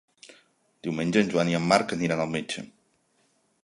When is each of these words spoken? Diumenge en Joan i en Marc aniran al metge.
Diumenge 0.87 1.23
en 1.23 1.31
Joan 1.35 1.53
i 1.53 1.59
en 1.59 1.69
Marc 1.75 1.97
aniran 1.99 2.25
al 2.27 2.35
metge. 2.37 2.69